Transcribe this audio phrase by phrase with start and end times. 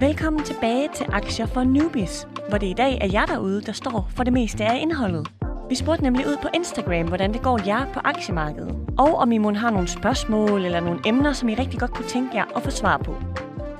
[0.00, 4.10] Velkommen tilbage til Aktier for Newbies, hvor det i dag er jer derude, der står
[4.16, 5.28] for det meste af indholdet.
[5.68, 8.76] Vi spurgte nemlig ud på Instagram, hvordan det går jer på aktiemarkedet.
[8.98, 12.08] Og om I måske har nogle spørgsmål eller nogle emner, som I rigtig godt kunne
[12.08, 13.14] tænke jer at få svar på.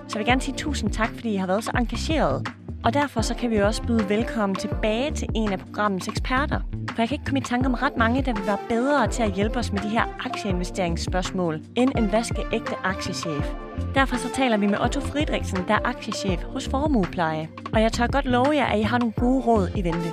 [0.09, 2.49] Så jeg vil gerne sige tusind tak, fordi I har været så engageret.
[2.85, 6.61] Og derfor så kan vi også byde velkommen tilbage til en af programmets eksperter.
[6.91, 9.23] For jeg kan ikke komme i tanke om ret mange, der vil være bedre til
[9.23, 13.68] at hjælpe os med de her aktieinvesteringsspørgsmål, end en vaskeægte aktiechef.
[13.95, 17.49] Derfor så taler vi med Otto Friedrichsen, der er aktiechef hos Formuepleje.
[17.73, 20.13] Og jeg tør godt love jer, at I har nogle gode råd i vente.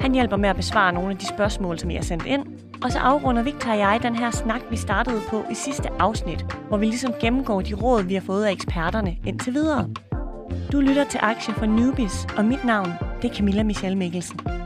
[0.00, 2.46] Han hjælper med at besvare nogle af de spørgsmål, som I har sendt ind.
[2.84, 6.46] Og så afrunder Victor og jeg den her snak, vi startede på i sidste afsnit,
[6.68, 9.88] hvor vi ligesom gennemgår de råd, vi har fået af eksperterne indtil videre.
[10.72, 14.65] Du lytter til Aktier for Newbies, og mit navn det er Camilla Michelle Mikkelsen.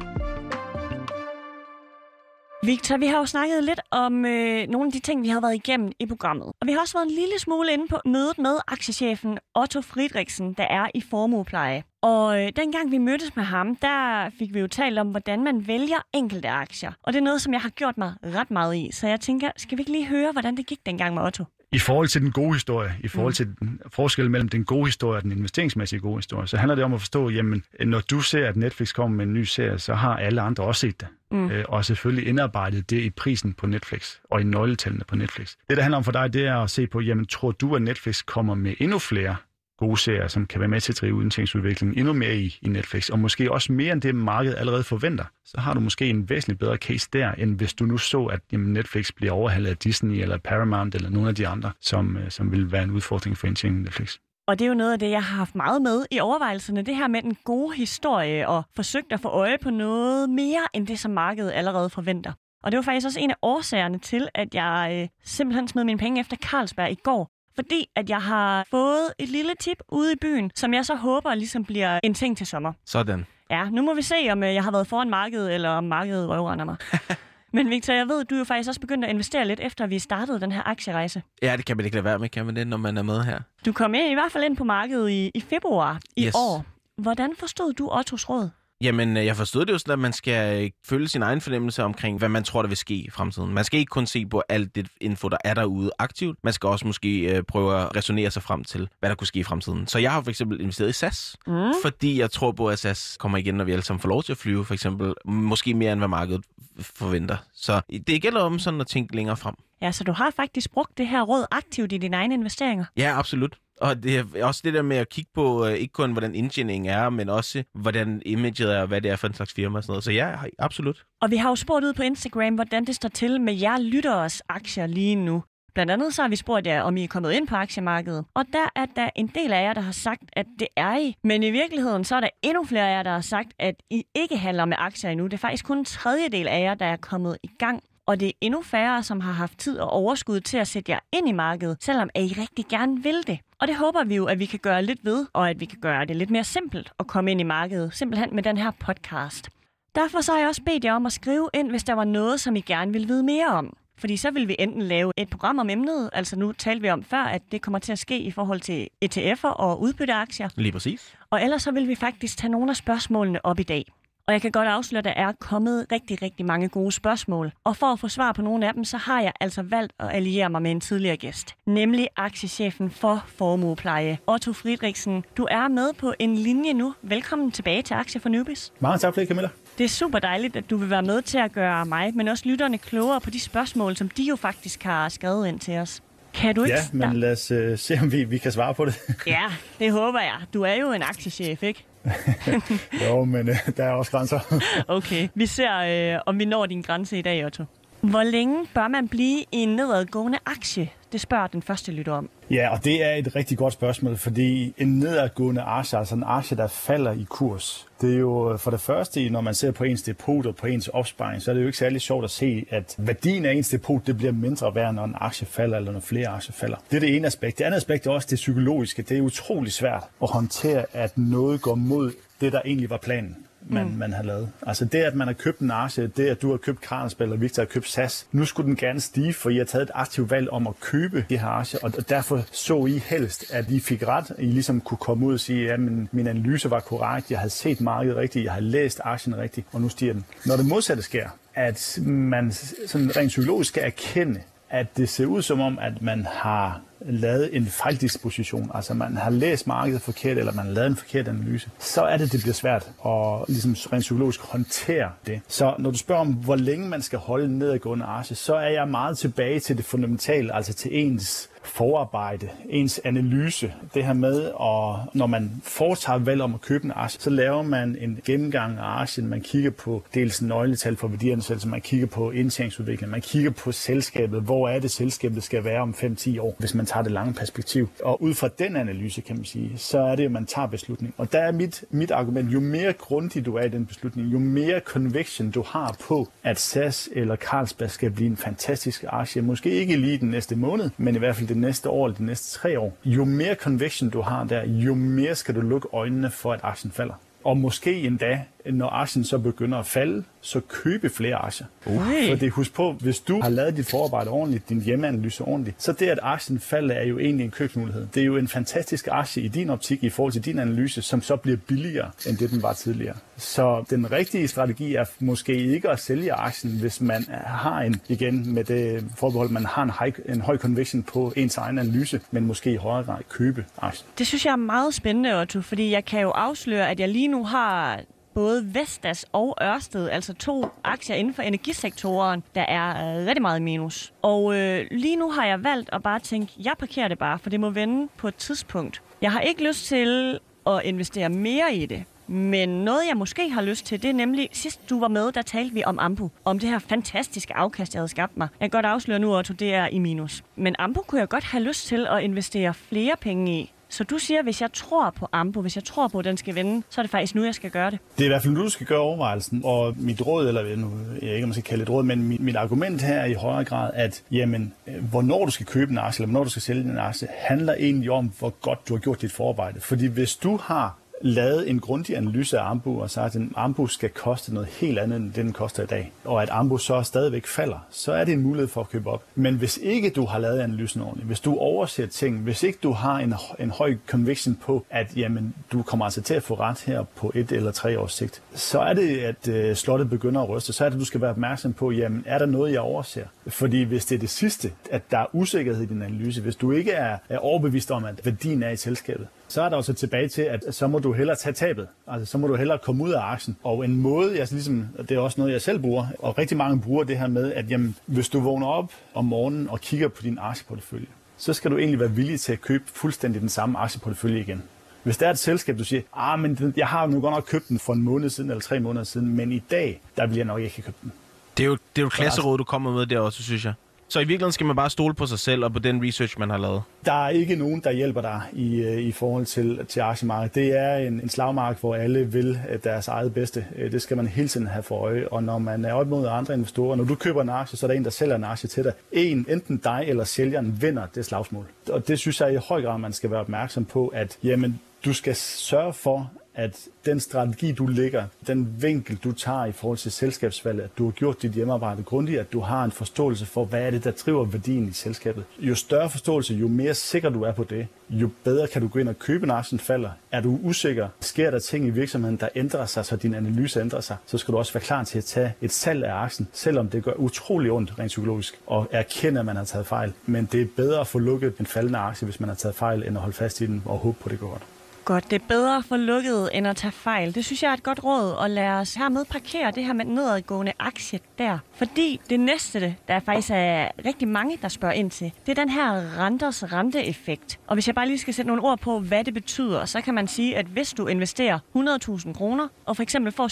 [2.70, 5.54] Victor, vi har jo snakket lidt om øh, nogle af de ting, vi har været
[5.54, 6.46] igennem i programmet.
[6.60, 10.52] Og vi har også været en lille smule inde på mødet med aktiechefen Otto Friedrichsen,
[10.52, 11.82] der er i formuepleje.
[12.02, 15.66] Og øh, dengang vi mødtes med ham, der fik vi jo talt om, hvordan man
[15.66, 16.92] vælger enkelte aktier.
[17.02, 18.90] Og det er noget, som jeg har gjort mig ret meget i.
[18.92, 21.44] Så jeg tænker, skal vi ikke lige høre, hvordan det gik dengang med Otto?
[21.72, 25.16] I forhold til den gode historie, i forhold til den forskel mellem den gode historie
[25.16, 28.48] og den investeringsmæssige gode historie, så handler det om at forstå, jamen, når du ser,
[28.48, 31.08] at Netflix kommer med en ny serie, så har alle andre også set det.
[31.30, 31.50] Mm.
[31.50, 35.54] Øh, og selvfølgelig indarbejdet det i prisen på Netflix og i nøgletallene på Netflix.
[35.68, 37.82] Det, der handler om for dig, det er at se på, jamen, tror du, at
[37.82, 39.36] Netflix kommer med endnu flere
[39.80, 43.08] gode serier, som kan være med til at drive udviklingsudviklingen endnu mere i, i Netflix,
[43.08, 46.60] og måske også mere end det, markedet allerede forventer, så har du måske en væsentligt
[46.60, 50.22] bedre case der, end hvis du nu så, at jamen, Netflix bliver overhalet af Disney
[50.22, 53.46] eller Paramount eller nogle af de andre, som, øh, som vil være en udfordring for
[53.46, 54.16] indtjeningen Netflix.
[54.48, 56.82] Og det er jo noget af det, jeg har haft meget med i overvejelserne.
[56.82, 60.86] Det her med den gode historie og forsøgt at få øje på noget mere end
[60.86, 62.32] det, som markedet allerede forventer.
[62.62, 65.98] Og det var faktisk også en af årsagerne til, at jeg øh, simpelthen smed mine
[65.98, 67.30] penge efter Carlsberg i går.
[67.60, 71.34] Fordi at jeg har fået et lille tip ude i byen, som jeg så håber
[71.34, 72.72] ligesom bliver en ting til sommer.
[72.86, 73.26] Sådan.
[73.50, 76.28] Ja, nu må vi se, om øh, jeg har været foran markedet, eller om markedet
[76.28, 76.76] røvrender mig.
[77.52, 79.98] Men Victor, jeg ved, du er jo faktisk også begyndt at investere lidt, efter vi
[79.98, 81.22] startede den her aktierejse.
[81.42, 83.22] Ja, det kan man ikke lade være med, kan man det, når man er med
[83.24, 83.40] her?
[83.66, 86.34] Du kom ind, i hvert fald ind på markedet i, i februar i Yes.
[86.34, 86.64] år.
[86.98, 88.50] Hvordan forstod du Ottos råd?
[88.80, 91.84] Jamen, øh, jeg forstod det jo sådan, at man skal øh, følge sin egen fornemmelse
[91.84, 93.54] omkring, hvad man tror, der vil ske i fremtiden.
[93.54, 96.38] Man skal ikke kun se på alt det info, der er derude aktivt.
[96.44, 99.38] Man skal også måske øh, prøve at resonere sig frem til, hvad der kunne ske
[99.38, 99.86] i fremtiden.
[99.86, 101.72] Så jeg har for eksempel investeret i SAS, mm.
[101.82, 104.32] fordi jeg tror på, at SAS kommer igen, når vi alle sammen får lov til
[104.32, 105.14] at flyve, for eksempel.
[105.24, 106.44] Måske mere, end hvad markedet
[106.80, 107.36] forventer.
[107.54, 109.54] Så det gælder om sådan at tænke længere frem.
[109.82, 112.84] Ja, så du har faktisk brugt det her råd aktivt i dine egne investeringer.
[112.96, 113.58] Ja, absolut.
[113.80, 116.90] Og det er også det der med at kigge på, øh, ikke kun hvordan indtjeningen
[116.90, 119.82] er, men også hvordan imaget er, og hvad det er for en slags firma og
[119.82, 120.04] sådan noget.
[120.04, 121.04] Så ja, absolut.
[121.22, 124.42] Og vi har jo spurgt ud på Instagram, hvordan det står til med jer lytteres
[124.48, 125.42] aktier lige nu.
[125.74, 128.24] Blandt andet så har vi spurgt jer, om I er kommet ind på aktiemarkedet.
[128.34, 131.14] Og der er der en del af jer, der har sagt, at det er I.
[131.24, 134.02] Men i virkeligheden så er der endnu flere af jer, der har sagt, at I
[134.14, 135.26] ikke handler med aktier endnu.
[135.26, 137.82] Det er faktisk kun en tredjedel af jer, der er kommet i gang.
[138.06, 140.98] Og det er endnu færre, som har haft tid og overskud til at sætte jer
[141.12, 143.38] ind i markedet, selvom at I rigtig gerne vil det.
[143.60, 145.78] Og det håber vi jo, at vi kan gøre lidt ved, og at vi kan
[145.80, 149.48] gøre det lidt mere simpelt at komme ind i markedet, simpelthen med den her podcast.
[149.94, 152.40] Derfor så har jeg også bedt jer om at skrive ind, hvis der var noget,
[152.40, 153.76] som I gerne ville vide mere om.
[153.98, 157.04] Fordi så vil vi enten lave et program om emnet, altså nu talte vi om
[157.04, 160.48] før, at det kommer til at ske i forhold til ETF'er og udbytteaktier.
[160.56, 161.14] Lige præcis.
[161.30, 163.84] Og ellers så vil vi faktisk tage nogle af spørgsmålene op i dag.
[164.30, 167.52] Og jeg kan godt afsløre, at der er kommet rigtig, rigtig mange gode spørgsmål.
[167.64, 170.08] Og for at få svar på nogle af dem, så har jeg altså valgt at
[170.12, 171.54] alliere mig med en tidligere gæst.
[171.66, 175.24] Nemlig aktiechefen for Formuepleje, Otto Friedrichsen.
[175.36, 176.94] Du er med på en linje nu.
[177.02, 178.72] Velkommen tilbage til Aktier for Newbies.
[178.80, 179.48] Mange tak for det, Camilla.
[179.78, 182.48] Det er super dejligt, at du vil være med til at gøre mig, men også
[182.48, 186.02] lytterne klogere på de spørgsmål, som de jo faktisk har skrevet ind til os.
[186.34, 188.84] Kan du ikke Ja, men lad os uh, se, om vi, vi kan svare på
[188.84, 189.00] det.
[189.26, 189.44] Ja,
[189.78, 190.36] det håber jeg.
[190.54, 191.84] Du er jo en aktiechef, ikke?
[193.08, 194.60] jo, men øh, der er også grænser.
[194.98, 195.28] Okay.
[195.34, 197.64] Vi ser, øh, om vi når din grænse i dag, Otto.
[198.00, 200.90] Hvor længe bør man blive i en nedadgående aktie?
[201.12, 202.28] Det spørger den første lytter om.
[202.50, 206.56] Ja, og det er et rigtig godt spørgsmål, fordi en nedadgående aktie, altså en aktie,
[206.56, 209.84] der falder i kurs, det er jo øh, for det første, når man ser på
[209.84, 212.66] ens depot og på ens opsparing, så er det jo ikke særlig sjovt at se,
[212.70, 216.00] at værdien af ens depot, det bliver mindre værd, når en aktie falder, eller når
[216.00, 216.76] flere aktier falder.
[216.90, 217.58] Det er det ene aspekt.
[217.58, 219.02] Det andet aspekt er også det psykologiske.
[219.02, 223.36] Det er utrolig svært at håndtere, at noget går mod det, der egentlig var planen
[223.68, 223.92] man, mm.
[223.92, 224.48] man har lavet.
[224.66, 227.40] Altså det, at man har købt en aktie, det, at du har købt Carlsberg, og
[227.40, 230.30] Victor har købt SAS, nu skulle den gerne stige, for I har taget et aktivt
[230.30, 234.06] valg om at købe de her aktier, og derfor så I helst, at I fik
[234.06, 237.38] ret, I ligesom kunne komme ud og sige, at min, min analyse var korrekt, jeg
[237.38, 240.24] havde set markedet rigtigt, jeg har læst aktien rigtigt, og nu stiger den.
[240.46, 242.52] Når det modsatte sker, at man
[242.86, 244.40] sådan rent psykologisk skal erkende,
[244.70, 249.30] at det ser ud som om, at man har lavet en fejldisposition, altså man har
[249.30, 252.54] læst markedet forkert, eller man har lavet en forkert analyse, så er det, det bliver
[252.54, 255.40] svært at ligesom rent psykologisk håndtere det.
[255.48, 258.88] Så når du spørger om, hvor længe man skal holde nedadgående arse, så er jeg
[258.88, 263.74] meget tilbage til det fundamentale, altså til ens forarbejde, ens analyse.
[263.94, 267.62] Det her med, at når man foretager valg om at købe en aktie, så laver
[267.62, 269.26] man en gennemgang af aktien.
[269.28, 274.42] Man kigger på dels nøgletal for værdiansættelse, man kigger på indtjeningsudvikling, man kigger på selskabet.
[274.42, 277.88] Hvor er det, selskabet skal være om 5-10 år, hvis man tager det lange perspektiv.
[278.04, 281.14] Og ud fra den analyse, kan man sige, så er det, at man tager beslutning.
[281.18, 284.38] Og der er mit, mit argument, jo mere grundig du er i den beslutning, jo
[284.38, 289.42] mere conviction du har på, at SAS eller Carlsberg skal blive en fantastisk aktie.
[289.42, 292.24] Måske ikke lige den næste måned, men i hvert fald det næste år eller de
[292.24, 296.30] næste tre år, jo mere conviction du har der, jo mere skal du lukke øjnene
[296.30, 297.14] for, at aktien falder.
[297.44, 301.66] Og måske endda, når aktien så begynder at falde, så købe flere aktier.
[301.86, 302.02] Uh.
[302.28, 306.06] Fordi husk på, hvis du har lavet dit forarbejde ordentligt, din hjemmeanalyse ordentligt, så det,
[306.06, 308.06] at aktien falder, er jo egentlig en købsmulighed.
[308.14, 311.22] Det er jo en fantastisk aktie i din optik i forhold til din analyse, som
[311.22, 313.16] så bliver billigere, end det den var tidligere.
[313.36, 318.54] Så den rigtige strategi er måske ikke at sælge aktien, hvis man har en, igen
[318.54, 322.46] med det forbehold, man har en, high, en høj conviction på ens egen analyse, men
[322.46, 324.08] måske i højere grad købe aktien.
[324.18, 327.28] Det synes jeg er meget spændende, Otto, fordi jeg kan jo afsløre, at jeg lige
[327.28, 328.00] nu har
[328.40, 333.62] både Vestas og Ørsted, altså to aktier inden for energisektoren, der er øh, rigtig meget
[333.62, 334.12] minus.
[334.22, 337.50] Og øh, lige nu har jeg valgt at bare tænke, jeg parkerer det bare, for
[337.50, 339.02] det må vende på et tidspunkt.
[339.22, 342.04] Jeg har ikke lyst til at investere mere i det.
[342.26, 345.42] Men noget, jeg måske har lyst til, det er nemlig, sidst du var med, der
[345.42, 346.30] talte vi om Ambu.
[346.44, 348.48] Om det her fantastiske afkast, jeg havde skabt mig.
[348.60, 350.44] Jeg kan godt afsløre nu, Otto, det er i minus.
[350.56, 353.72] Men Ambu kunne jeg godt have lyst til at investere flere penge i.
[353.90, 356.54] Så du siger, hvis jeg tror på Ambo, hvis jeg tror på, at den skal
[356.54, 357.98] vende, så er det faktisk nu, jeg skal gøre det.
[358.16, 359.60] Det er i hvert fald nu, du skal gøre overvejelsen.
[359.64, 360.90] Og mit råd, eller nu,
[361.22, 363.34] jeg ikke, om man skal kalde det råd, men mit, mit argument her er i
[363.34, 366.62] højere grad, at jamen, øh, hvornår du skal købe en aktie, eller hvornår du skal
[366.62, 369.80] sælge en aktie, handler egentlig om, hvor godt du har gjort dit forarbejde.
[369.80, 373.86] Fordi hvis du har lavet en grundig analyse af Ambu og sagt, at en Ambu
[373.86, 377.02] skal koste noget helt andet, end det den koster i dag, og at Ambu så
[377.02, 379.24] stadigvæk falder, så er det en mulighed for at købe op.
[379.34, 382.92] Men hvis ikke du har lavet analysen ordentligt, hvis du overser ting, hvis ikke du
[382.92, 386.80] har en, en høj conviction på, at jamen, du kommer altså til at få ret
[386.80, 390.48] her på et eller tre års sigt, så er det, at øh, slottet begynder at
[390.48, 390.72] ryste.
[390.72, 393.24] Så er det, at du skal være opmærksom på, jamen, er der noget, jeg overser?
[393.46, 396.72] Fordi hvis det er det sidste, at der er usikkerhed i din analyse, hvis du
[396.72, 400.28] ikke er, er overbevist om, at værdien er i selskabet, så er der også tilbage
[400.28, 401.88] til, at så må du hellere tage tabet.
[402.06, 403.56] Altså, så må du hellere komme ud af aktien.
[403.64, 406.80] Og en måde, jeg ligesom, det er også noget, jeg selv bruger, og rigtig mange
[406.80, 410.22] bruger det her med, at jamen, hvis du vågner op om morgenen og kigger på
[410.22, 411.06] din aktieportefølje,
[411.36, 414.62] så skal du egentlig være villig til at købe fuldstændig den samme aktieportefølje igen.
[415.02, 417.68] Hvis der er et selskab, du siger, ah, men jeg har nu godt nok købt
[417.68, 420.44] den for en måned siden eller tre måneder siden, men i dag, der vil jeg
[420.44, 421.12] nok ikke købe den.
[421.56, 423.72] Det er jo, det er jo et klasseråd, du kommer med der også, synes jeg.
[424.10, 426.50] Så i virkeligheden skal man bare stole på sig selv og på den research, man
[426.50, 426.82] har lavet?
[427.04, 430.54] Der er ikke nogen, der hjælper dig i, øh, i forhold til, til aktiemarkedet.
[430.54, 433.66] Det er en, en slagmark, hvor alle vil øh, deres eget bedste.
[433.76, 435.28] Øh, det skal man hele tiden have for øje.
[435.28, 437.88] Og når man er op mod andre investorer, når du køber en aktie, så er
[437.88, 438.92] der en, der sælger en aktie til dig.
[439.12, 441.64] En, enten dig eller sælgeren vinder det slagsmål.
[441.88, 445.12] Og det synes jeg i høj grad, man skal være opmærksom på, at jamen, du
[445.12, 446.30] skal sørge for,
[446.60, 451.04] at den strategi, du lægger, den vinkel, du tager i forhold til selskabsvalget, at du
[451.04, 454.10] har gjort dit hjemmearbejde grundigt, at du har en forståelse for, hvad er det, der
[454.10, 455.44] driver værdien i selskabet.
[455.58, 458.98] Jo større forståelse, jo mere sikker du er på det, jo bedre kan du gå
[458.98, 460.10] ind og købe, når aktien falder.
[460.32, 464.00] Er du usikker, sker der ting i virksomheden, der ændrer sig, så din analyse ændrer
[464.00, 466.88] sig, så skal du også være klar til at tage et salg af aktien, selvom
[466.88, 470.12] det gør utrolig ondt rent psykologisk, og erkende, at man har taget fejl.
[470.26, 473.02] Men det er bedre at få lukket en faldende aktie, hvis man har taget fejl,
[473.02, 474.62] end at holde fast i den og håbe på, at det går godt
[475.04, 475.30] godt.
[475.30, 477.34] Det er bedre at få lukket, end at tage fejl.
[477.34, 480.04] Det synes jeg er et godt råd, og lad os hermed parkere det her med
[480.04, 481.58] nedadgående aktie der.
[481.74, 485.68] Fordi det næste, der faktisk er rigtig mange, der spørger ind til, det er den
[485.68, 487.60] her renters renteeffekt.
[487.66, 490.14] Og hvis jeg bare lige skal sætte nogle ord på, hvad det betyder, så kan
[490.14, 493.48] man sige, at hvis du investerer 100.000 kroner, og for eksempel får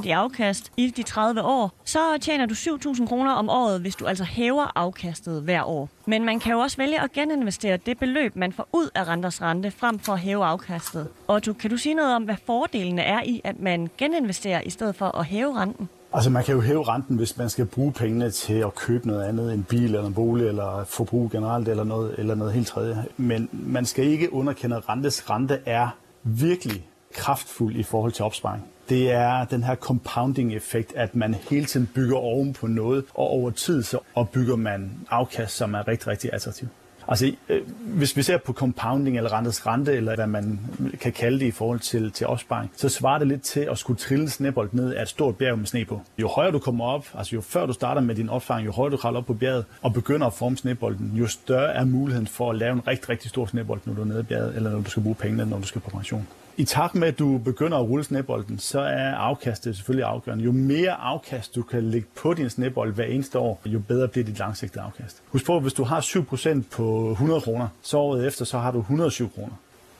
[0.00, 3.96] 7% i afkast i de 30 år, så tjener du 7.000 kroner om året, hvis
[3.96, 5.88] du altså hæver afkastet hver år.
[6.08, 9.42] Men man kan jo også vælge at geninvestere det beløb, man får ud af renters
[9.42, 11.08] rente, frem for at hæve afkastet.
[11.26, 14.70] Og du, kan du sige noget om, hvad fordelene er i, at man geninvesterer i
[14.70, 15.88] stedet for at hæve renten?
[16.12, 19.24] Altså man kan jo hæve renten, hvis man skal bruge pengene til at købe noget
[19.24, 23.04] andet, en bil eller en bolig eller forbrug generelt eller noget, eller noget helt tredje.
[23.16, 25.88] Men man skal ikke underkende, at rentes rente er
[26.22, 31.90] virkelig kraftfuld i forhold til opsparing det er den her compounding-effekt, at man hele tiden
[31.94, 36.30] bygger oven på noget, og over tid så opbygger man afkast, som er rigtig, rigtig
[36.32, 36.70] attraktivt.
[37.08, 40.60] Altså, øh, hvis vi ser på compounding eller rentes rente, eller hvad man
[41.00, 43.98] kan kalde det i forhold til, til opsparing, så svarer det lidt til at skulle
[43.98, 46.00] trille en snebold ned af et stort bjerg med sne på.
[46.18, 48.92] Jo højere du kommer op, altså jo før du starter med din opsparing, jo højere
[48.92, 52.50] du kravler op på bjerget og begynder at forme snebolden, jo større er muligheden for
[52.50, 54.80] at lave en rigtig, rigtig stor snebold, når du er nede i bjerget, eller når
[54.80, 56.26] du skal bruge pengene, når du skal på pension.
[56.58, 60.44] I takt med, at du begynder at rulle snebolden, så er afkastet selvfølgelig afgørende.
[60.44, 64.24] Jo mere afkast du kan lægge på din snebold hver eneste år, jo bedre bliver
[64.24, 65.22] dit langsigtede afkast.
[65.28, 68.70] Husk på, at hvis du har 7% på 100 kroner, så året efter, så har
[68.70, 69.54] du 107 kroner.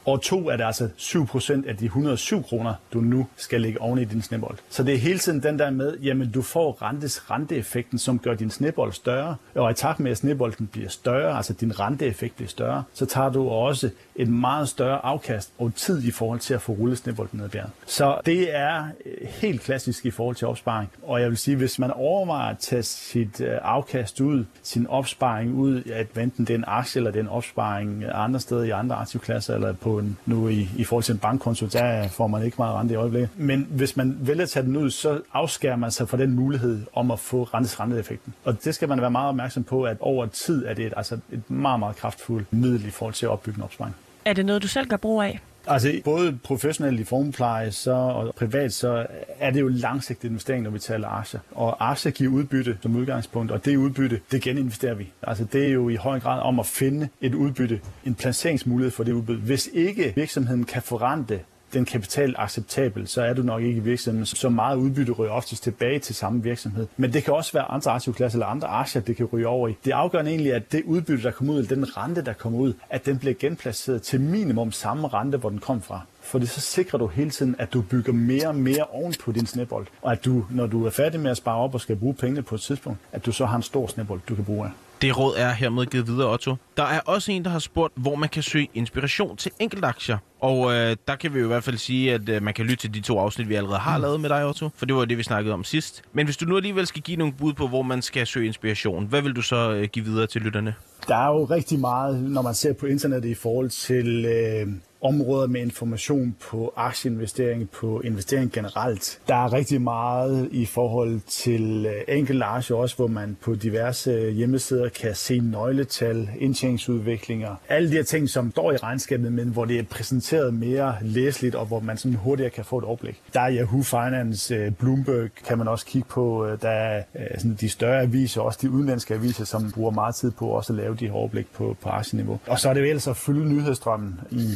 [0.06, 3.98] Og to er det altså 7% af de 107 kroner, du nu skal lægge oven
[3.98, 4.56] i din snebold.
[4.68, 8.34] Så det er hele tiden den der med, jamen du får rentes renteeffekten, som gør
[8.34, 9.36] din snebold større.
[9.54, 13.30] Og i takt med, at snebolden bliver større, altså din renteeffekt bliver større, så tager
[13.30, 17.38] du også et meget større afkast og tid i forhold til at få rullet snebolden
[17.38, 17.70] ned i bjerget.
[17.86, 20.90] Så det er øh, helt klassisk i forhold til opsparing.
[21.02, 25.54] Og jeg vil sige, hvis man overvejer at tage sit øh, afkast ud, sin opsparing
[25.54, 29.54] ud, at enten det er en aktie eller den opsparing andre steder i andre aktivklasser
[29.54, 32.74] eller på en, nu i, i forhold til en bankkonto, der får man ikke meget
[32.74, 33.30] rente i øjeblikket.
[33.36, 36.80] Men hvis man vælger at tage den ud, så afskærer man sig fra den mulighed
[36.94, 38.34] om at få rentes renteeffekten.
[38.44, 41.18] Og det skal man være meget opmærksom på, at over tid er det et, altså
[41.32, 43.94] et meget, meget kraftfuldt middel i forhold til at opbygge en opsparing.
[44.26, 45.40] Er det noget, du selv gør brug af?
[45.66, 49.06] Altså både professionelt i formpleje så, og privat, så
[49.38, 51.40] er det jo langsigtet investering, når vi taler aktier.
[51.50, 55.12] Og aktier giver udbytte som udgangspunkt, og det udbytte, det geninvesterer vi.
[55.22, 59.04] Altså det er jo i høj grad om at finde et udbytte, en placeringsmulighed for
[59.04, 59.42] det udbytte.
[59.42, 61.40] Hvis ikke virksomheden kan forrente
[61.76, 64.26] den kapital acceptabel, så er du nok ikke i virksomheden.
[64.26, 66.86] Så meget udbytte ryger oftest tilbage til samme virksomhed.
[66.96, 69.76] Men det kan også være andre aktivklasser eller andre aktier, det kan ryge over i.
[69.84, 72.72] Det afgørende egentlig, at det udbytte, der kommer ud, eller den rente, der kommer ud,
[72.90, 76.00] at den bliver genplaceret til minimum samme rente, hvor den kom fra.
[76.20, 79.46] For så sikrer du hele tiden, at du bygger mere og mere oven på din
[79.46, 79.86] snebold.
[80.02, 82.42] Og at du, når du er færdig med at spare op og skal bruge pengene
[82.42, 84.70] på et tidspunkt, at du så har en stor snebold, du kan bruge af.
[85.02, 86.54] Det råd er hermed givet videre, Otto.
[86.76, 90.18] Der er også en, der har spurgt, hvor man kan søge inspiration til enkeltaktier.
[90.40, 92.76] Og øh, der kan vi jo i hvert fald sige, at øh, man kan lytte
[92.76, 94.02] til de to afsnit, vi allerede har mm.
[94.02, 94.68] lavet med dig, Otto.
[94.76, 96.02] For det var det, vi snakkede om sidst.
[96.12, 99.06] Men hvis du nu alligevel skal give nogle bud på, hvor man skal søge inspiration,
[99.06, 100.74] hvad vil du så øh, give videre til lytterne?
[101.08, 104.68] Der er jo rigtig meget, når man ser på internettet i forhold til øh,
[105.06, 109.18] områder med information på aktieinvestering, på investering generelt.
[109.28, 114.10] Der er rigtig meget i forhold til øh, enkelte aktier også, hvor man på diverse
[114.10, 119.48] øh, hjemmesider kan se nøgletal, indtjeningsudviklinger, alle de her ting, som står i regnskabet, men
[119.48, 123.20] hvor det er præsenteret mere læseligt, og hvor man sådan hurtigere kan få et overblik.
[123.34, 126.48] Der er Yahoo Finance, øh, Bloomberg kan man også kigge på.
[126.62, 127.02] Der er
[127.38, 130.76] sådan de større aviser, også de udenlandske aviser, som bruger meget tid på også at
[130.76, 132.40] lave de her overblik på, på aktieniveau.
[132.46, 134.46] Og så er det jo ellers at fylde nyhedsstrømmen i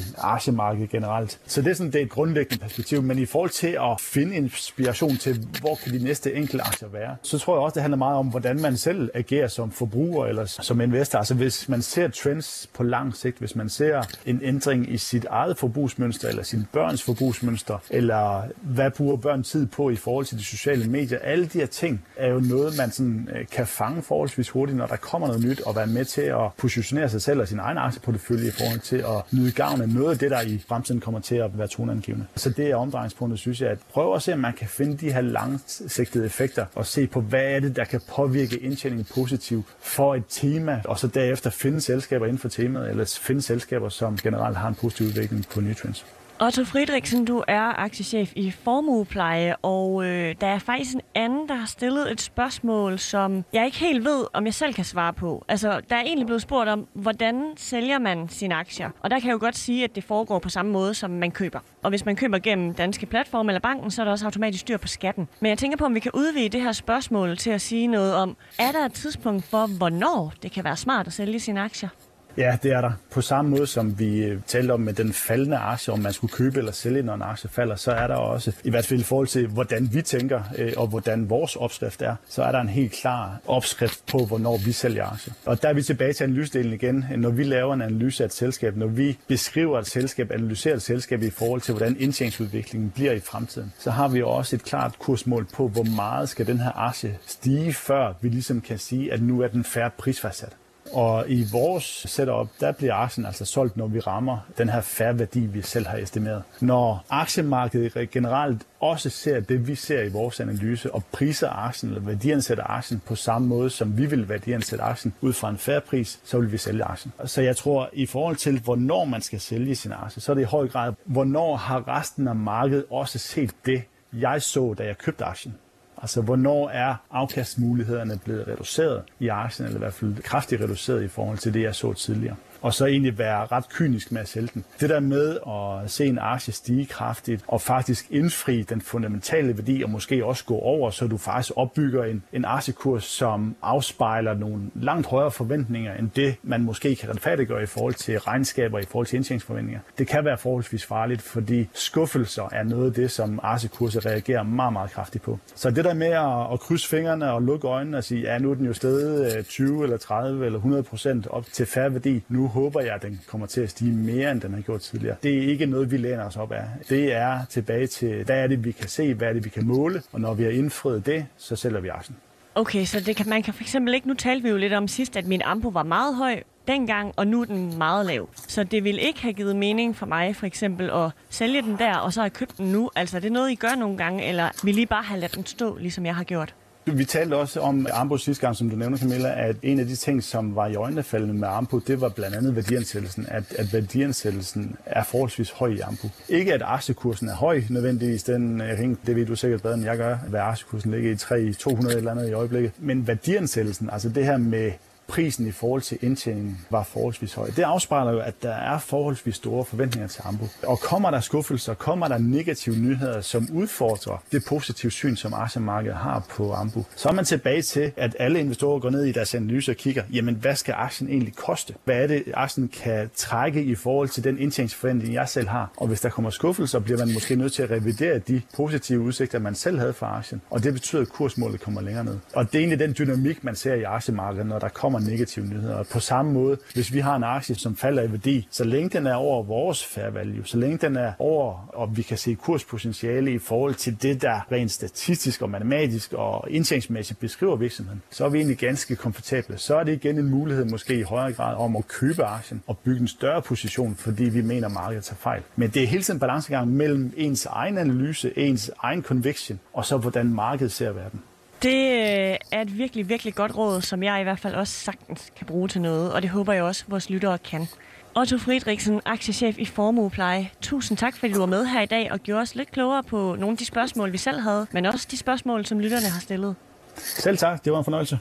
[0.40, 1.38] aktiemarkedet generelt.
[1.47, 4.37] Så det er sådan det er et grundlæggende perspektiv, men i forhold til at finde
[4.37, 7.97] inspiration til, hvor kan de næste enkelte aktier være, så tror jeg også, det handler
[7.97, 11.18] meget om, hvordan man selv agerer som forbruger eller som investor.
[11.18, 15.25] Altså hvis man ser trends på lang sigt, hvis man ser en ændring i sit
[15.25, 20.38] eget forbrugsmønster, eller sin børns forbrugsmønster, eller hvad bruger børn tid på i forhold til
[20.38, 24.02] de sociale medier, alle de her ting er jo noget, man sådan, øh, kan fange
[24.02, 27.40] forholdsvis hurtigt, når der kommer noget nyt, og være med til at positionere sig selv
[27.40, 30.40] og sin egen aktieportefølje i forhold til at nyde gavn af noget af det, der
[30.40, 32.26] i fremtiden kommer til at være toneangivende.
[32.36, 35.12] Så det er omdrejningspunktet, synes jeg, at prøve at se, om man kan finde de
[35.12, 40.14] her langsigtede effekter, og se på, hvad er det, der kan påvirke indtjeningen positivt for
[40.14, 44.56] et tema, og så derefter finde selskaber inden for temaet, eller finde selskaber, som generelt
[44.56, 46.06] har en positiv udvikling på nutrients.
[46.42, 51.54] Otto Friedrichsen, du er aktiechef i Formuepleje, og øh, der er faktisk en anden, der
[51.54, 55.44] har stillet et spørgsmål, som jeg ikke helt ved, om jeg selv kan svare på.
[55.49, 58.90] Altså, der er egentlig blevet spurgt om, hvordan sælger man sine aktier?
[59.00, 61.30] Og der kan jeg jo godt sige, at det foregår på samme måde, som man
[61.30, 61.61] køber.
[61.82, 64.76] Og hvis man køber gennem danske platforme eller banken, så er der også automatisk styr
[64.76, 65.28] på skatten.
[65.40, 68.14] Men jeg tænker på, om vi kan udvide det her spørgsmål til at sige noget
[68.14, 71.88] om, er der et tidspunkt for, hvornår det kan være smart at sælge sine aktier?
[72.37, 72.92] Ja, det er der.
[73.10, 76.32] På samme måde som vi øh, talte om med den faldende aktie, om man skulle
[76.32, 79.02] købe eller sælge, når en aktie falder, så er der også, i hvert fald i
[79.02, 82.68] forhold til, hvordan vi tænker øh, og hvordan vores opskrift er, så er der en
[82.68, 85.34] helt klar opskrift på, hvornår vi sælger aktier.
[85.46, 87.04] Og der er vi tilbage til analysedelen igen.
[87.16, 90.82] Når vi laver en analyse af et selskab, når vi beskriver et selskab, analyserer et
[90.82, 94.99] selskab i forhold til, hvordan indtjeningsudviklingen bliver i fremtiden, så har vi også et klart
[94.99, 99.22] kursmål på, hvor meget skal den her aktie stige, før vi ligesom kan sige, at
[99.22, 100.56] nu er den færre prisfastsat.
[100.92, 105.18] Og i vores setup, der bliver aktien altså solgt, når vi rammer den her færre
[105.18, 106.42] værdi, vi selv har estimeret.
[106.61, 112.04] Når aktiemarkedet generelt også ser det, vi ser i vores analyse, og priser aktien eller
[112.04, 116.20] værdiansætter aktien på samme måde, som vi vil værdiansætte aktien ud fra en færre pris,
[116.25, 117.12] så vil vi sælge aktien.
[117.25, 120.42] Så jeg tror, i forhold til, hvornår man skal sælge sin aktie, så er det
[120.42, 123.82] i høj grad, hvornår har resten af markedet også set det,
[124.12, 125.54] jeg så, da jeg købte aktien.
[126.02, 131.09] Altså, hvornår er afkastmulighederne blevet reduceret i aktien, eller i hvert fald kraftigt reduceret i
[131.09, 132.37] forhold til det, jeg så tidligere?
[132.62, 134.64] Og så egentlig være ret kynisk med at sælge den.
[134.81, 139.83] Det der med at se en aktie stige kraftigt, og faktisk indfri den fundamentale værdi,
[139.83, 144.62] og måske også gå over, så du faktisk opbygger en, en aktiekurs, som afspejler nogle
[144.75, 149.07] langt højere forventninger, end det, man måske kan retfærdiggøre i forhold til regnskaber, i forhold
[149.07, 149.81] til indtjeningsforventninger.
[149.99, 154.73] Det kan være forholdsvis farligt, fordi skuffelser er noget af det, som aktiekurser reagerer meget,
[154.73, 155.38] meget kraftigt på.
[155.55, 158.50] Så det der med at, at krydse fingrene og lukke øjnene og sige, ja, nu
[158.50, 162.23] er den jo stedet 20 øh, eller 30 eller 100 procent op til færre værdi.
[162.29, 165.16] Nu håber jeg, at den kommer til at stige mere, end den har gjort tidligere.
[165.23, 166.64] Det er ikke noget, vi læner os op af.
[166.88, 169.66] Det er tilbage til, hvad er det, vi kan se, hvad er det, vi kan
[169.66, 172.16] måle, og når vi har indfriet det, så sælger vi aktien.
[172.54, 174.88] Okay, så det kan, man kan for eksempel ikke, nu talte vi jo lidt om
[174.88, 178.28] sidst, at min ampo var meget høj dengang, og nu er den meget lav.
[178.35, 181.97] Så det vil ikke have givet mening for mig for eksempel at sælge den der,
[181.97, 182.90] og så har købt den nu.
[182.97, 185.47] Altså er det noget, I gør nogle gange, eller vil I bare have ladet den
[185.47, 186.54] stå, ligesom jeg har gjort?
[186.84, 189.96] Vi talte også om Ambo sidste gang, som du nævner, Camilla, at en af de
[189.96, 193.26] ting, som var i øjnefaldende med Ambo, det var blandt andet værdiansættelsen.
[193.28, 196.08] At, at værdiansættelsen er forholdsvis høj i Ambo.
[196.28, 199.84] Ikke at aktiekursen er høj nødvendigvis, den, jeg tænker, det ved du sikkert bedre end
[199.84, 202.72] jeg gør, hvad aktiekursen ligger i 3, 200 eller andet i øjeblikket.
[202.78, 204.72] Men værdiansættelsen, altså det her med
[205.11, 207.47] prisen i forhold til indtjeningen var forholdsvis høj.
[207.57, 210.47] Det afspejler jo, at der er forholdsvis store forventninger til Ambo.
[210.62, 215.97] Og kommer der skuffelser, kommer der negative nyheder, som udfordrer det positive syn, som aktiemarkedet
[215.97, 219.35] har på Ambo, så er man tilbage til, at alle investorer går ned i deres
[219.35, 221.75] analyse og kigger, jamen hvad skal aktien egentlig koste?
[221.85, 225.71] Hvad er det, aktien kan trække i forhold til den indtjeningsforventning, jeg selv har?
[225.76, 229.38] Og hvis der kommer skuffelser, bliver man måske nødt til at revidere de positive udsigter,
[229.38, 230.40] man selv havde for aktien.
[230.50, 232.19] Og det betyder, at kursmålet kommer længere ned.
[232.35, 235.75] Og det er egentlig den dynamik, man ser i aktiemarkedet, når der kommer negative nyheder.
[235.75, 238.88] Og på samme måde, hvis vi har en aktie, som falder i værdi, så længe
[238.88, 242.35] den er over vores fair value, så længe den er over, og vi kan se
[242.35, 248.25] kurspotentiale i forhold til det, der rent statistisk og matematisk og indtjeningsmæssigt beskriver virksomheden, så
[248.25, 249.59] er vi egentlig ganske komfortable.
[249.59, 252.78] Så er det igen en mulighed måske i højere grad om at købe aktien og
[252.78, 255.42] bygge en større position, fordi vi mener, at markedet tager fejl.
[255.57, 259.85] Men det er hele tiden en balancegang mellem ens egen analyse, ens egen conviction, og
[259.85, 261.21] så hvordan markedet ser verden.
[261.62, 265.33] Det øh, er et virkelig, virkelig godt råd, som jeg i hvert fald også sagtens
[265.37, 267.69] kan bruge til noget, og det håber jeg også, vores lyttere kan.
[268.17, 270.50] Otto Friedrichsen, aktiechef i Formuepleje.
[270.61, 273.17] Tusind tak, fordi du var med her i dag og gjorde os lidt klogere på
[273.17, 276.55] nogle af de spørgsmål, vi selv havde, men også de spørgsmål, som lytterne har stillet.
[276.96, 277.64] Selv tak.
[277.64, 278.18] Det var en fornøjelse.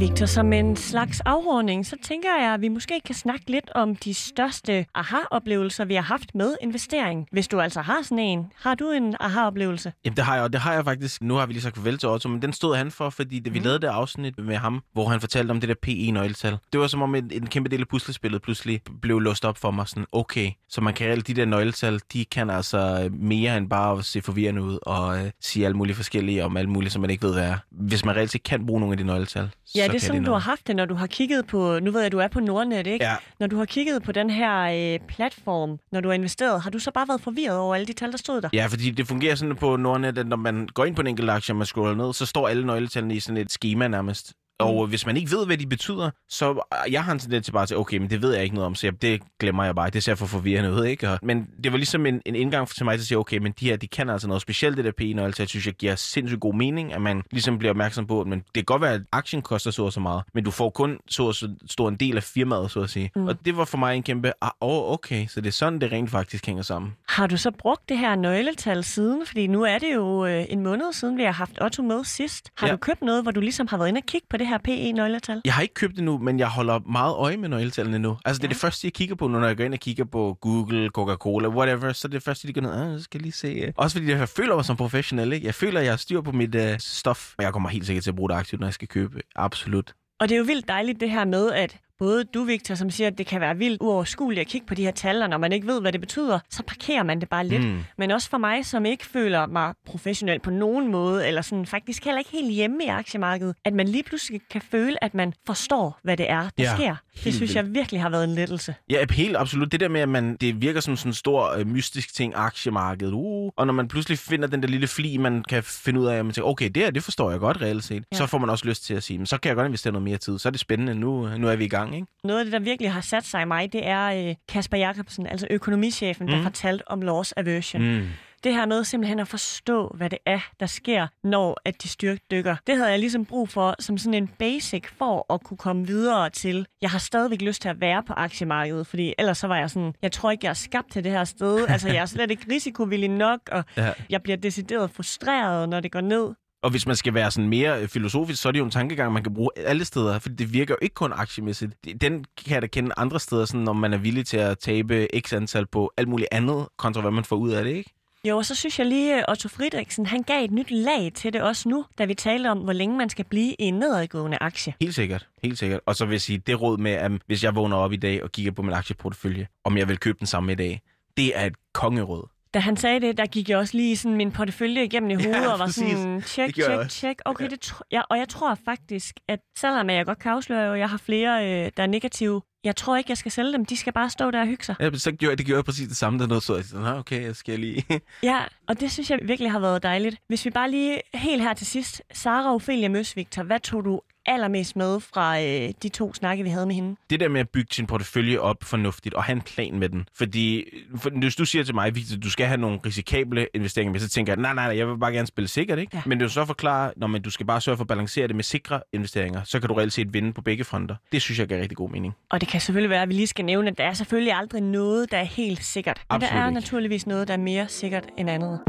[0.00, 3.96] Victor, som en slags afrunding, så tænker jeg, at vi måske kan snakke lidt om
[3.96, 7.26] de største aha-oplevelser, vi har haft med investering.
[7.32, 9.92] Hvis du altså har sådan en, har du en aha-oplevelse?
[10.04, 11.22] Jamen, det har jeg, og det har jeg faktisk.
[11.22, 13.54] Nu har vi lige sagt farvel til Otto, men den stod han for, fordi det,
[13.54, 13.64] vi mm.
[13.64, 16.56] lavede det afsnit med ham, hvor han fortalte om det der PE-nøgletal.
[16.72, 19.70] Det var som om en, en kæmpe del af puslespillet pludselig blev låst op for
[19.70, 19.88] mig.
[19.88, 23.98] Sådan, okay, så man kan alle de der nøgletal, de kan altså mere end bare
[23.98, 27.10] at se forvirrende ud og øh, sige alt muligt forskellige om alt muligt, som man
[27.10, 27.56] ikke ved, hvad er.
[27.70, 30.38] Hvis man reelt kan bruge nogle af de nøgletal, Ja, det er sådan, du har
[30.38, 33.04] haft det, når du har kigget på, nu ved jeg, du er på Nordnet, ikke?
[33.04, 33.16] Ja.
[33.40, 34.60] Når du har kigget på den her
[34.94, 37.92] øh, platform, når du har investeret, har du så bare været forvirret over alle de
[37.92, 38.48] tal, der stod der?
[38.52, 41.30] Ja, fordi det fungerer sådan på Nordnet, at når man går ind på en enkelt
[41.30, 44.32] aktie, og man scroller ned, så står alle nøgletallene i sådan et schema nærmest.
[44.60, 47.66] Og hvis man ikke ved, hvad de betyder, så jeg har en tendens til bare
[47.66, 49.90] til, okay, men det ved jeg ikke noget om, så jeg, det glemmer jeg bare.
[49.90, 51.10] Det ser for forvirrende ud, ikke?
[51.10, 53.54] Og, men det var ligesom en, en indgang til mig til at sige, okay, men
[53.60, 55.74] de her, de kan altså noget specielt, det der PE, og altså, jeg synes, jeg
[55.74, 58.82] giver sindssygt god mening, at man ligesom bliver opmærksom på, at men det kan godt
[58.82, 61.54] være, at aktien koster så og så meget, men du får kun så og så
[61.66, 63.10] stor en del af firmaet, så at sige.
[63.16, 63.26] Mm.
[63.26, 65.92] Og det var for mig en kæmpe, ah, oh, okay, så det er sådan, det
[65.92, 66.92] rent faktisk hænger sammen.
[67.08, 69.26] Har du så brugt det her nøgletal siden?
[69.26, 72.50] Fordi nu er det jo øh, en måned siden, vi har haft Otto med sidst.
[72.56, 72.72] Har ja.
[72.72, 75.40] du købt noget, hvor du ligesom har været inde og kigge på det her PE-nøgletal?
[75.44, 78.16] Jeg har ikke købt det nu, men jeg holder meget øje med nøgletallene nu.
[78.24, 80.38] Altså, det er det første, jeg kigger på, når jeg går ind og kigger på
[80.40, 81.92] Google, Coca-Cola, whatever.
[81.92, 83.72] Så det er det første, de går ned, ah, så skal jeg lige se.
[83.76, 85.46] Også fordi jeg føler mig som professionel, ikke?
[85.46, 87.34] Jeg føler, jeg har styr på mit uh, stof.
[87.38, 89.20] Og jeg kommer helt sikkert til at bruge det aktivt, når jeg skal købe.
[89.36, 89.94] Absolut.
[90.20, 93.08] Og det er jo vildt dejligt det her med, at både du, Victor, som siger,
[93.08, 95.52] at det kan være vildt uoverskueligt at kigge på de her tal, og når man
[95.52, 97.62] ikke ved, hvad det betyder, så parkerer man det bare lidt.
[97.62, 97.78] Mm.
[97.98, 102.04] Men også for mig, som ikke føler mig professionel på nogen måde, eller sådan faktisk
[102.04, 105.98] heller ikke helt hjemme i aktiemarkedet, at man lige pludselig kan føle, at man forstår,
[106.02, 106.96] hvad det er, der ja, sker.
[107.24, 108.74] Det synes jeg virkelig har været en lettelse.
[108.90, 109.72] Ja, helt absolut.
[109.72, 113.12] Det der med, at man, det virker som sådan en stor øh, mystisk ting, aktiemarkedet.
[113.12, 116.16] Uh, og når man pludselig finder den der lille fli, man kan finde ud af,
[116.16, 118.04] at man tænker, okay, det her, det forstår jeg godt reelt set.
[118.12, 118.16] Ja.
[118.16, 120.04] Så får man også lyst til at sige, men så kan jeg godt investere noget
[120.04, 120.38] mere tid.
[120.38, 120.94] Så er det spændende.
[120.94, 122.06] Nu, nu er vi i gang, ikke?
[122.24, 125.26] Noget af det, der virkelig har sat sig i mig, det er øh, Kasper Jacobsen,
[125.26, 126.32] altså økonomichefen, mm.
[126.32, 127.82] der fortalte om loss aversion.
[127.82, 128.06] Mm.
[128.44, 132.56] Det her med simpelthen at forstå, hvad det er, der sker, når at de styrkdykker.
[132.66, 136.30] Det havde jeg ligesom brug for som sådan en basic for at kunne komme videre
[136.30, 136.66] til.
[136.82, 139.94] Jeg har stadigvæk lyst til at være på aktiemarkedet, fordi ellers så var jeg sådan,
[140.02, 141.66] jeg tror ikke, jeg er skabt til det her sted.
[141.70, 143.92] Altså, jeg er slet ikke risikovillig nok, og ja.
[144.10, 146.34] jeg bliver decideret frustreret, når det går ned.
[146.62, 149.22] Og hvis man skal være sådan mere filosofisk, så er det jo en tankegang, man
[149.22, 151.72] kan bruge alle steder, for det virker jo ikke kun aktiemæssigt.
[152.00, 155.08] Den kan jeg da kende andre steder, sådan, når man er villig til at tabe
[155.20, 157.90] x antal på alt muligt andet, kontra hvad man får ud af det, ikke?
[158.28, 161.32] Jo, og så synes jeg lige, øh, Otto Friedrichsen, han gav et nyt lag til
[161.32, 164.38] det også nu, da vi talte om, hvor længe man skal blive i en nedadgående
[164.40, 164.74] aktie.
[164.80, 165.80] Helt sikkert, helt sikkert.
[165.86, 168.22] Og så vil jeg sige, det råd med, at hvis jeg vågner op i dag
[168.22, 170.82] og kigger på min aktieportefølje, om jeg vil købe den samme i dag,
[171.16, 174.32] det er et kongeråd da han sagde det, der gik jeg også lige sådan min
[174.32, 175.92] portefølje igennem i hovedet ja, og var præcis.
[175.92, 177.16] sådan, tjek, tjek, tjek.
[177.24, 177.48] Okay, ja.
[177.48, 180.90] det tr- ja, og jeg tror faktisk, at selvom jeg godt kan afsløre, at jeg
[180.90, 183.64] har flere, øh, der er negative, jeg tror ikke, jeg skal sælge dem.
[183.64, 184.74] De skal bare stå der og hygge sig.
[184.80, 187.36] Ja, så gjorde, det gjorde præcis det samme, der noget så jeg sådan, okay, jeg
[187.36, 187.84] skal lige...
[188.22, 190.16] ja, og det synes jeg virkelig har været dejligt.
[190.28, 194.00] Hvis vi bare lige helt her til sidst, Sara Ophelia Møs, Victor, hvad tog du
[194.26, 196.96] allermest med fra øh, de to snakke, vi havde med hende?
[197.10, 200.04] Det der med at bygge sin portefølje op fornuftigt og have en plan med den.
[200.14, 200.64] Fordi
[200.96, 204.32] for, hvis du siger til mig, Victor, du skal have nogle risikable investeringer, så tænker
[204.32, 205.96] jeg, nej, nej, nej, jeg vil bare gerne spille sikkert, ikke?
[205.96, 206.02] Ja.
[206.06, 208.36] Men det er så forklare, når man, du skal bare sørge for at balancere det
[208.36, 210.94] med sikre investeringer, så kan du reelt set vinde på begge fronter.
[211.12, 212.14] Det synes jeg giver rigtig god mening.
[212.30, 214.60] Og det kan selvfølgelig være, at vi lige skal nævne, at der er selvfølgelig aldrig
[214.62, 215.96] noget, der er helt sikkert.
[216.10, 216.54] Men Absolut der er ikke.
[216.54, 218.60] naturligvis noget, der er mere sikkert end andet.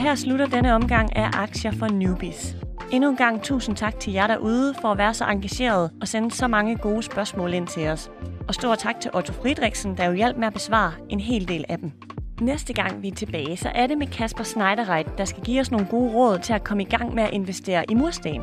[0.00, 2.56] Her slutter denne omgang af Aktier for Newbies.
[2.92, 6.30] Endnu en gang tusind tak til jer derude for at være så engageret og sende
[6.30, 8.10] så mange gode spørgsmål ind til os.
[8.48, 11.64] Og stor tak til Otto Friedrichsen, der jo hjalp med at besvare en hel del
[11.68, 11.92] af dem.
[12.40, 15.70] Næste gang vi er tilbage, så er det med Kasper Schneiderreit, der skal give os
[15.70, 18.42] nogle gode råd til at komme i gang med at investere i mursten.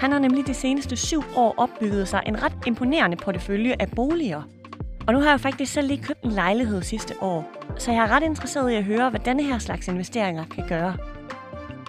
[0.00, 4.42] Han har nemlig de seneste syv år opbygget sig en ret imponerende portefølje af boliger.
[5.06, 8.08] Og nu har jeg faktisk selv lige købt en lejlighed sidste år, så jeg er
[8.08, 10.96] ret interesseret i at høre, hvad denne her slags investeringer kan gøre.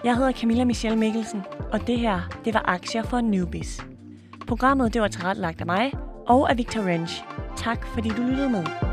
[0.04, 3.86] Jeg hedder Camilla Michelle Mikkelsen, og det her, det var Aktier for Newbies.
[4.46, 5.92] Programmet det var tilrettelagt af mig
[6.26, 7.24] og af Victor Rensch.
[7.56, 8.87] Tak fordi du lyttede med.